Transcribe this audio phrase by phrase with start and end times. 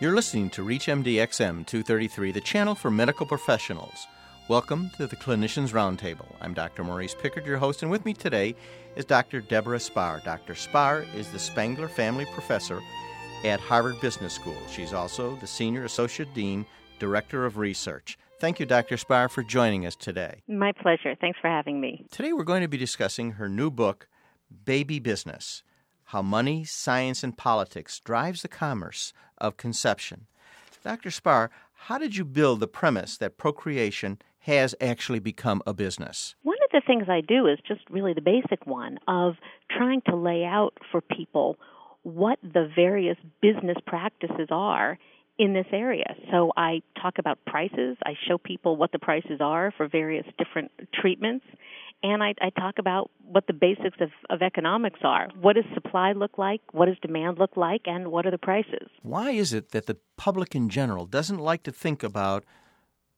[0.00, 4.06] You're listening to ReachMD XM 233, the channel for medical professionals.
[4.48, 6.34] Welcome to the Clinicians Roundtable.
[6.40, 6.84] I'm Dr.
[6.84, 8.56] Maurice Pickard, your host, and with me today
[8.96, 9.42] is Dr.
[9.42, 10.22] Deborah Spar.
[10.24, 10.54] Dr.
[10.54, 12.80] Spar is the Spangler Family Professor
[13.44, 14.56] at Harvard Business School.
[14.70, 16.64] She's also the Senior Associate Dean,
[16.98, 18.16] Director of Research.
[18.40, 18.96] Thank you, Dr.
[18.96, 20.40] Spar, for joining us today.
[20.48, 21.14] My pleasure.
[21.20, 22.06] Thanks for having me.
[22.10, 24.08] Today we're going to be discussing her new book,
[24.64, 25.62] Baby Business
[26.10, 30.26] how money, science, and politics drives the commerce of conception.
[30.82, 31.10] Dr.
[31.10, 31.50] Spar,
[31.86, 36.34] how did you build the premise that procreation has actually become a business?
[36.42, 39.34] One of the things I do is just really the basic one of
[39.70, 41.56] trying to lay out for people
[42.02, 44.98] what the various business practices are
[45.38, 46.16] in this area.
[46.32, 50.72] So I talk about prices, I show people what the prices are for various different
[50.92, 51.46] treatments,
[52.02, 55.28] and I, I talk about what the basics of, of economics are.
[55.40, 56.60] What does supply look like?
[56.72, 57.82] What does demand look like?
[57.86, 58.88] And what are the prices?
[59.02, 62.44] Why is it that the public in general doesn't like to think about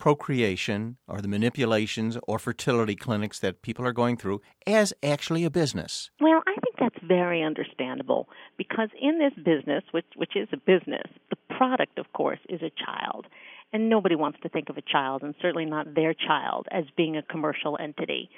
[0.00, 5.50] procreation or the manipulations or fertility clinics that people are going through as actually a
[5.50, 6.10] business?
[6.20, 11.06] Well, I think that's very understandable because in this business, which, which is a business,
[11.28, 13.26] the product, of course, is a child.
[13.72, 17.16] And nobody wants to think of a child, and certainly not their child, as being
[17.16, 18.28] a commercial entity.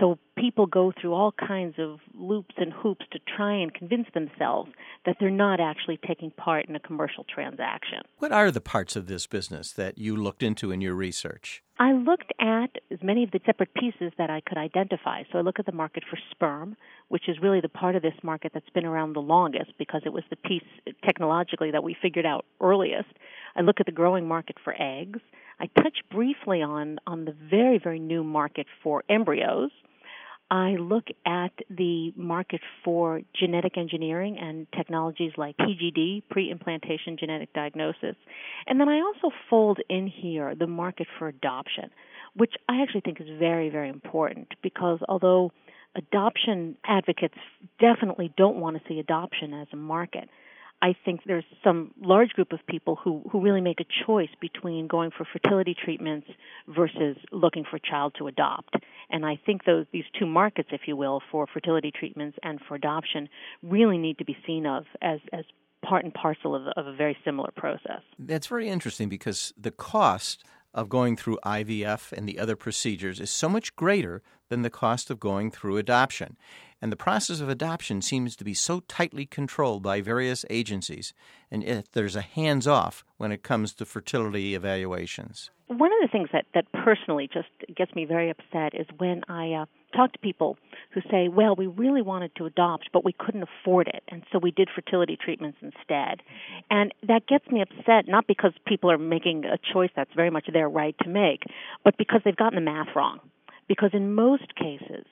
[0.00, 4.70] So people go through all kinds of loops and hoops to try and convince themselves
[5.04, 7.98] that they're not actually taking part in a commercial transaction.
[8.18, 11.62] What are the parts of this business that you looked into in your research?
[11.80, 15.22] I looked at as many of the separate pieces that I could identify.
[15.30, 16.76] So I look at the market for sperm,
[17.08, 20.12] which is really the part of this market that's been around the longest because it
[20.12, 20.64] was the piece
[21.04, 23.08] technologically that we figured out earliest.
[23.56, 25.20] I look at the growing market for eggs.
[25.60, 29.70] I touch briefly on, on the very, very new market for embryos.
[30.50, 37.52] I look at the market for genetic engineering and technologies like PGD, pre implantation genetic
[37.52, 38.16] diagnosis.
[38.66, 41.90] And then I also fold in here the market for adoption,
[42.34, 45.52] which I actually think is very, very important because although
[45.94, 47.34] adoption advocates
[47.78, 50.30] definitely don't want to see adoption as a market,
[50.80, 54.86] I think there's some large group of people who, who really make a choice between
[54.86, 56.28] going for fertility treatments
[56.68, 58.76] versus looking for a child to adopt.
[59.10, 62.74] And I think those these two markets, if you will, for fertility treatments and for
[62.74, 63.28] adoption,
[63.62, 65.44] really need to be seen of as as
[65.82, 68.02] part and parcel of, of a very similar process.
[68.18, 73.30] That's very interesting because the cost of going through IVF and the other procedures is
[73.30, 76.36] so much greater than the cost of going through adoption.
[76.80, 81.12] And the process of adoption seems to be so tightly controlled by various agencies,
[81.50, 85.50] and yet there's a hands off when it comes to fertility evaluations.
[85.66, 89.52] One of the things that, that personally just gets me very upset is when I
[89.52, 90.56] uh, talk to people
[90.92, 94.38] who say, well, we really wanted to adopt, but we couldn't afford it, and so
[94.38, 96.22] we did fertility treatments instead.
[96.70, 100.48] And that gets me upset, not because people are making a choice that's very much
[100.52, 101.42] their right to make,
[101.84, 103.18] but because they've gotten the math wrong.
[103.68, 105.04] Because in most cases,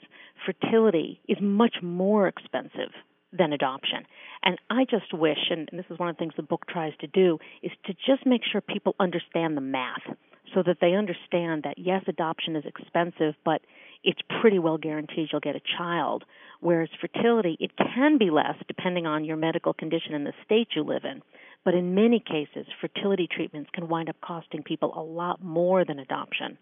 [0.44, 2.90] fertility is much more expensive
[3.32, 4.04] than adoption.
[4.42, 7.06] And I just wish, and this is one of the things the book tries to
[7.06, 10.02] do, is to just make sure people understand the math
[10.54, 13.60] so that they understand that yes, adoption is expensive, but
[14.04, 16.24] it's pretty well guaranteed you'll get a child.
[16.60, 20.84] Whereas fertility, it can be less depending on your medical condition and the state you
[20.84, 21.20] live in.
[21.64, 25.98] But in many cases, fertility treatments can wind up costing people a lot more than
[25.98, 26.56] adoption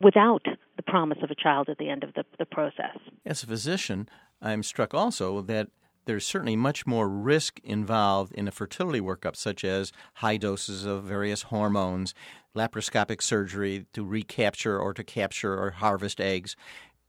[0.00, 0.44] without
[0.76, 2.98] the promise of a child at the end of the, the process.
[3.24, 4.08] As a physician,
[4.40, 5.68] I'm struck also that
[6.06, 11.02] there's certainly much more risk involved in a fertility workup, such as high doses of
[11.02, 12.14] various hormones,
[12.54, 16.54] laparoscopic surgery to recapture or to capture or harvest eggs.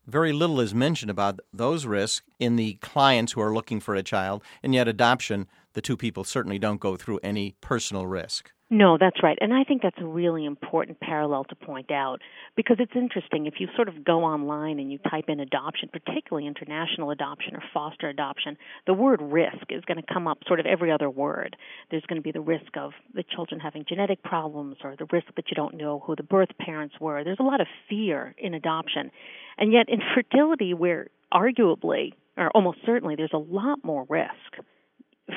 [0.07, 4.01] Very little is mentioned about those risks in the clients who are looking for a
[4.01, 8.51] child, and yet adoption, the two people certainly don't go through any personal risk.
[8.69, 9.38] No, that's right.
[9.39, 12.19] And I think that's a really important parallel to point out
[12.57, 13.45] because it's interesting.
[13.45, 17.63] If you sort of go online and you type in adoption, particularly international adoption or
[17.73, 21.55] foster adoption, the word risk is going to come up sort of every other word.
[21.91, 25.28] There's going to be the risk of the children having genetic problems or the risk
[25.37, 27.23] that you don't know who the birth parents were.
[27.23, 29.11] There's a lot of fear in adoption.
[29.58, 34.66] And yet in fertility, where arguably, or almost certainly, there's a lot more risk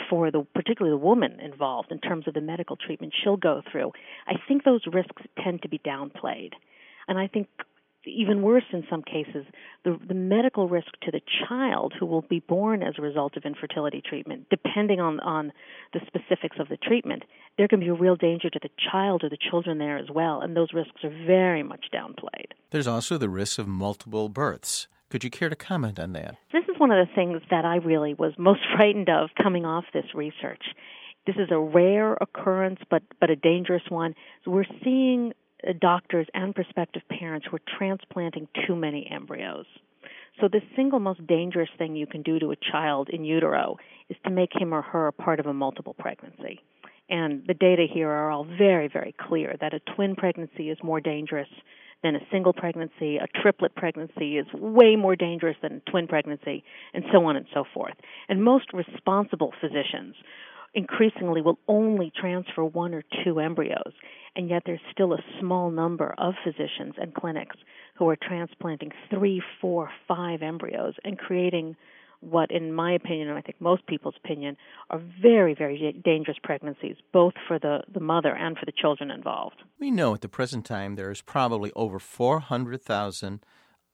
[0.09, 3.93] for the particularly the woman involved in terms of the medical treatment she'll go through,
[4.27, 6.53] I think those risks tend to be downplayed.
[7.09, 7.49] And I think
[8.07, 9.45] even worse in some cases,
[9.85, 13.45] the, the medical risk to the child who will be born as a result of
[13.45, 15.53] infertility treatment, depending on, on
[15.93, 17.25] the specifics of the treatment,
[17.59, 20.41] there can be a real danger to the child or the children there as well,
[20.41, 22.53] and those risks are very much downplayed.
[22.71, 24.89] There's also the risk of multiple births.
[25.11, 26.37] Could you care to comment on that?
[26.53, 29.85] This is one of the things that I really was most frightened of coming off
[29.93, 30.65] this research
[31.27, 34.15] This is a rare occurrence, but but a dangerous one.
[34.45, 35.33] So we're seeing
[35.67, 39.67] uh, doctors and prospective parents who are transplanting too many embryos.
[40.41, 43.77] So the single most dangerous thing you can do to a child in utero
[44.09, 46.61] is to make him or her part of a multiple pregnancy.
[47.11, 51.01] And the data here are all very, very clear that a twin pregnancy is more
[51.01, 51.49] dangerous
[52.03, 53.17] than a single pregnancy.
[53.17, 56.65] A triplet pregnancy is way more dangerous than a twin pregnancy,
[56.95, 57.95] and so on and so forth.
[58.29, 60.15] And most responsible physicians
[60.75, 63.93] increasingly will only transfer one or two embryos,
[64.37, 67.57] and yet there's still a small number of physicians and clinics
[67.97, 71.77] who are transplanting three, four, five embryos and creating
[72.21, 74.57] what, in my opinion, and I think most people's opinion,
[74.91, 79.63] are very, very dangerous pregnancies, both for the, the mother and for the children involved.
[79.79, 83.45] We know at the present time there is probably over 400,000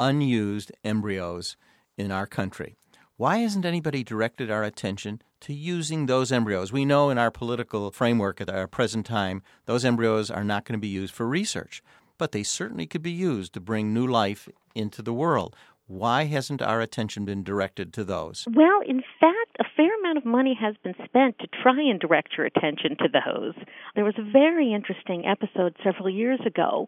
[0.01, 1.57] unused embryos
[1.97, 2.77] in our country.
[3.17, 6.71] Why hasn't anybody directed our attention to using those embryos?
[6.71, 10.79] We know in our political framework at our present time, those embryos are not going
[10.79, 11.83] to be used for research,
[12.19, 15.57] but they certainly could be used to bring new life into the world.
[15.89, 18.47] Why hasn't our attention been directed to those?
[18.53, 22.37] Well, in fact, a fair amount of money has been spent to try and direct
[22.37, 23.55] your attention to those.
[23.95, 26.87] There was a very interesting episode several years ago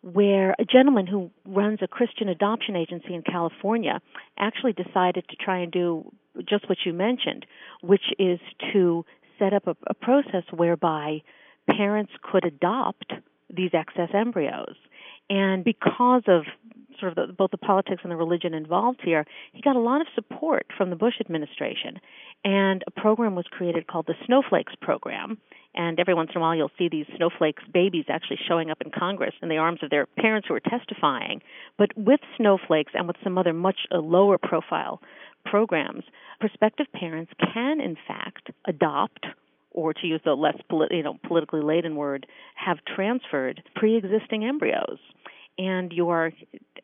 [0.00, 4.00] where a gentleman who runs a Christian adoption agency in California
[4.38, 6.10] actually decided to try and do
[6.48, 7.44] just what you mentioned,
[7.82, 8.38] which is
[8.72, 9.04] to
[9.38, 11.18] set up a, a process whereby
[11.68, 13.12] parents could adopt
[13.50, 14.76] these excess embryos.
[15.30, 16.44] And because of
[16.98, 20.00] sort of the, both the politics and the religion involved here, he got a lot
[20.00, 22.00] of support from the Bush administration.
[22.44, 25.38] And a program was created called the Snowflakes Program.
[25.74, 28.90] And every once in a while, you'll see these snowflakes babies actually showing up in
[28.90, 31.42] Congress in the arms of their parents who are testifying.
[31.76, 35.00] But with snowflakes and with some other much uh, lower profile
[35.44, 36.04] programs,
[36.40, 39.26] prospective parents can, in fact, adopt
[39.78, 42.26] or to use the less polit- you know, politically laden word,
[42.56, 44.98] have transferred pre-existing embryos.
[45.56, 46.32] And you are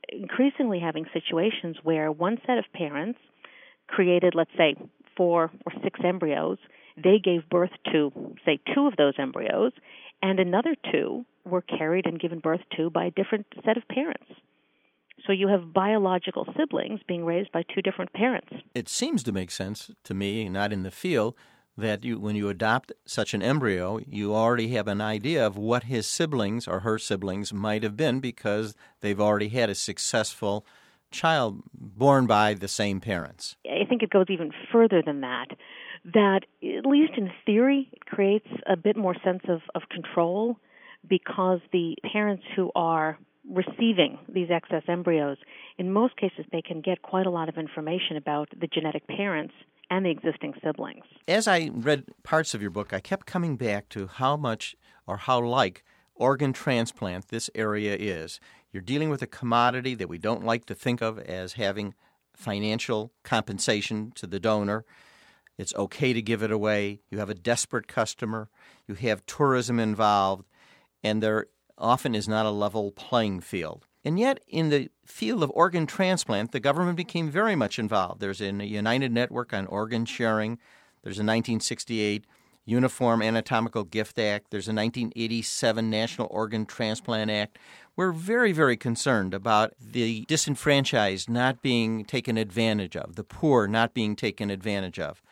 [0.08, 3.18] increasingly having situations where one set of parents
[3.88, 4.76] created, let's say,
[5.16, 6.58] four or six embryos.
[6.96, 8.12] They gave birth to,
[8.44, 9.72] say, two of those embryos,
[10.22, 14.30] and another two were carried and given birth to by a different set of parents.
[15.26, 18.52] So you have biological siblings being raised by two different parents.
[18.74, 21.34] It seems to make sense to me, not in the field,
[21.76, 25.84] that you, when you adopt such an embryo, you already have an idea of what
[25.84, 30.64] his siblings or her siblings might have been because they've already had a successful
[31.10, 33.56] child born by the same parents.
[33.66, 35.46] I think it goes even further than that.
[36.12, 40.58] That, at least in theory, it creates a bit more sense of, of control
[41.08, 43.18] because the parents who are
[43.50, 45.38] receiving these excess embryos,
[45.78, 49.54] in most cases, they can get quite a lot of information about the genetic parents
[49.90, 51.04] and the existing siblings.
[51.28, 54.76] As I read parts of your book, I kept coming back to how much
[55.06, 55.84] or how like
[56.14, 58.40] organ transplant this area is.
[58.72, 61.94] You're dealing with a commodity that we don't like to think of as having
[62.34, 64.84] financial compensation to the donor.
[65.56, 67.00] It's okay to give it away.
[67.10, 68.48] You have a desperate customer.
[68.88, 70.46] You have tourism involved,
[71.02, 71.46] and there
[71.78, 73.86] often is not a level playing field.
[74.04, 78.20] And yet, in the field of organ transplant, the government became very much involved.
[78.20, 80.58] There's a United Network on Organ Sharing.
[81.02, 82.26] There's a 1968
[82.66, 84.50] Uniform Anatomical Gift Act.
[84.50, 87.58] There's a 1987 National Organ Transplant Act.
[87.96, 93.94] We're very, very concerned about the disenfranchised not being taken advantage of, the poor not
[93.94, 95.22] being taken advantage of.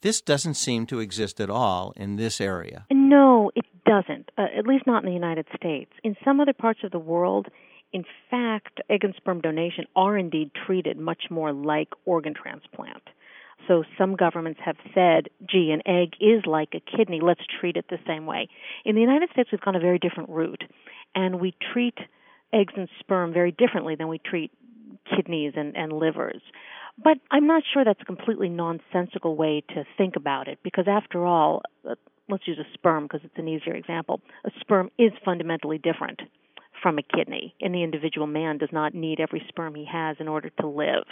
[0.00, 2.86] This doesn't seem to exist at all in this area.
[2.90, 5.90] No, it doesn't, uh, at least not in the United States.
[6.04, 7.48] In some other parts of the world,
[7.92, 13.02] in fact, egg and sperm donation are indeed treated much more like organ transplant.
[13.68, 17.86] So some governments have said, gee, an egg is like a kidney, let's treat it
[17.88, 18.48] the same way.
[18.84, 20.62] In the United States, we've gone a very different route,
[21.14, 21.96] and we treat
[22.52, 24.52] eggs and sperm very differently than we treat
[25.14, 26.42] kidneys and, and livers.
[27.02, 31.26] But I'm not sure that's a completely nonsensical way to think about it, because after
[31.26, 31.94] all, uh,
[32.28, 34.20] let's use a sperm because it's an easier example.
[34.44, 36.20] A sperm is fundamentally different
[36.86, 40.28] from a kidney, and the individual man does not need every sperm he has in
[40.28, 41.02] order to live.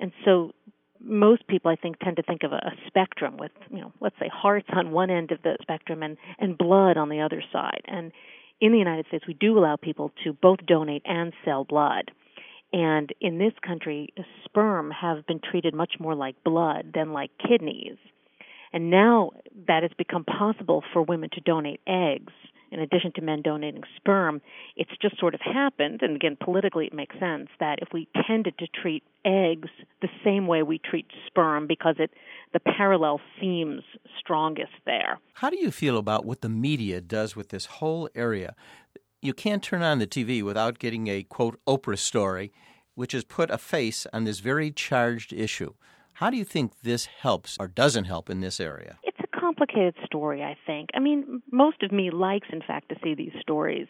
[0.00, 0.52] And so
[0.98, 4.30] most people I think tend to think of a, spectrum with, you know, let's say
[4.32, 7.82] hearts on one end of the spectrum and, and blood on the other side.
[7.86, 8.10] And
[8.58, 12.10] in the United States we do allow people to both donate and sell blood.
[12.72, 14.14] And in this country,
[14.46, 17.98] sperm have been treated much more like blood than like kidneys.
[18.72, 19.32] And now
[19.66, 22.32] that has become possible for women to donate eggs
[22.70, 24.40] in addition to men donating sperm,
[24.76, 28.58] it's just sort of happened, and again, politically it makes sense, that if we tended
[28.58, 29.68] to treat eggs
[30.02, 32.10] the same way we treat sperm because it
[32.52, 33.82] the parallel seems
[34.18, 35.18] strongest there.
[35.34, 38.54] How do you feel about what the media does with this whole area?
[39.20, 42.52] You can't turn on the TV without getting a quote Oprah story,
[42.94, 45.74] which has put a face on this very charged issue.
[46.14, 48.98] How do you think this helps or doesn't help in this area?
[49.02, 49.15] It's
[49.56, 50.90] complicated story, I think.
[50.94, 53.86] I mean, most of me likes, in fact, to see these stories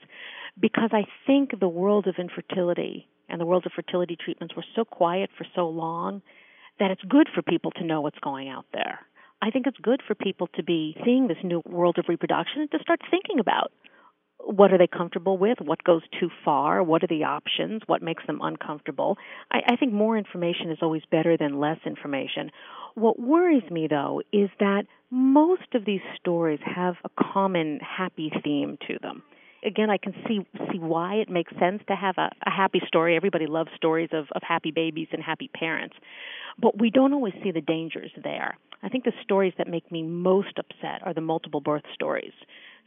[0.60, 4.84] because I think the world of infertility and the world of fertility treatments were so
[4.84, 6.22] quiet for so long
[6.78, 9.00] that it's good for people to know what's going out there.
[9.42, 12.70] I think it's good for people to be seeing this new world of reproduction and
[12.70, 13.72] to start thinking about
[14.46, 15.58] what are they comfortable with?
[15.60, 16.82] What goes too far?
[16.82, 17.82] What are the options?
[17.86, 19.18] What makes them uncomfortable?
[19.50, 22.50] I, I think more information is always better than less information.
[22.94, 28.78] What worries me, though, is that most of these stories have a common happy theme
[28.86, 29.22] to them.
[29.64, 33.16] Again, I can see see why it makes sense to have a, a happy story.
[33.16, 35.96] Everybody loves stories of, of happy babies and happy parents,
[36.60, 38.56] but we don't always see the dangers there.
[38.82, 42.32] I think the stories that make me most upset are the multiple birth stories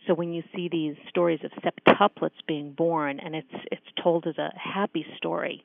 [0.09, 4.37] so when you see these stories of septuplets being born and it's it's told as
[4.39, 5.63] a happy story,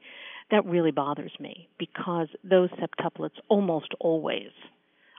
[0.51, 4.51] that really bothers me because those septuplets almost always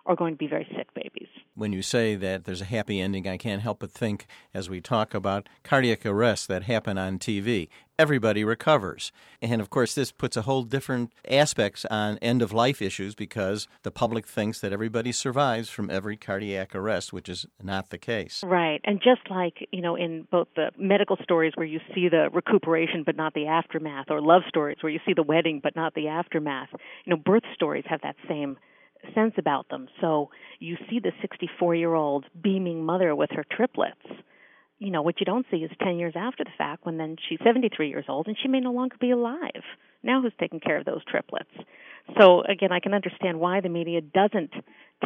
[0.06, 1.28] are going to be very sick babies.
[1.56, 4.82] When you say that there's a happy ending, I can't help but think as we
[4.82, 7.70] talk about cardiac arrests that happen on TV.
[7.98, 9.14] Everybody recovers.
[9.42, 13.70] And of course, this puts a whole different aspects on end of life issues because
[13.84, 18.44] the public thinks that everybody survives from every cardiac arrest, which is not the case.
[18.46, 18.82] Right.
[18.84, 23.04] And just like, you know, in both the medical stories where you see the recuperation
[23.06, 26.10] but not the aftermath, or love stories where you see the wedding but not the
[26.10, 26.70] aftermath,
[27.06, 28.58] you know, birth stories have that same
[29.14, 29.88] sense about them.
[30.02, 34.06] So you see the 64 year old beaming mother with her triplets.
[34.80, 37.40] You know, what you don't see is 10 years after the fact when then she's
[37.44, 39.64] 73 years old and she may no longer be alive.
[40.04, 41.50] Now who's taking care of those triplets?
[42.20, 44.52] So again, I can understand why the media doesn't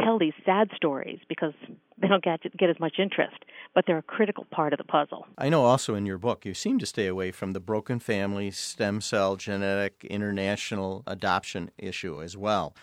[0.04, 1.54] tell these sad stories because
[1.98, 3.38] they don't get get as much interest,
[3.74, 5.26] but they're a critical part of the puzzle.
[5.38, 8.52] I know also in your book you seem to stay away from the broken family
[8.52, 12.74] stem cell genetic international adoption issue as well.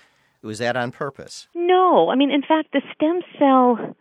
[0.42, 1.48] Was that on purpose?
[1.54, 2.10] No.
[2.10, 3.96] I mean, in fact, the stem cell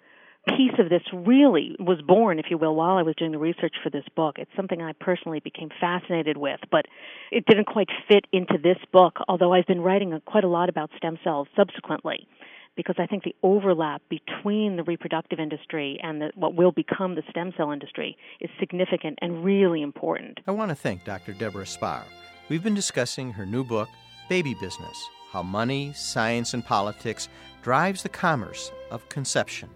[0.48, 3.76] piece of this really was born, if you will, while I was doing the research
[3.84, 4.36] for this book.
[4.38, 6.86] It's something I personally became fascinated with, but
[7.32, 10.92] it didn't quite fit into this book, although I've been writing quite a lot about
[10.98, 12.28] stem cells subsequently.
[12.76, 17.24] Because I think the overlap between the reproductive industry and the, what will become the
[17.30, 20.42] stem cell industry is significant and really important.
[20.46, 21.32] I want to thank Dr.
[21.32, 22.04] Deborah Spar.
[22.50, 23.88] We've been discussing her new book,
[24.28, 27.28] Baby Business how money, science, and politics
[27.62, 29.70] drives the commerce of conception.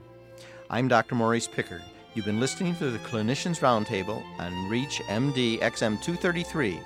[0.70, 1.16] I'm Dr.
[1.16, 1.82] Maurice Pickard.
[2.14, 6.80] You've been listening to the Clinicians Roundtable on Reach MD XM 233,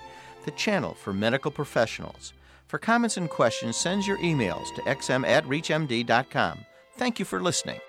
[0.45, 2.33] the channel for medical professionals.
[2.65, 6.65] For comments and questions, send your emails to xm at reachmd.com.
[6.97, 7.79] Thank you for listening.